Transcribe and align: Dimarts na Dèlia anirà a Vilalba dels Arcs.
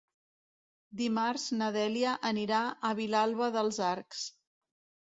Dimarts 1.01 1.45
na 1.59 1.67
Dèlia 1.77 2.17
anirà 2.33 2.65
a 2.91 2.95
Vilalba 3.03 3.53
dels 3.61 3.83
Arcs. 3.95 4.27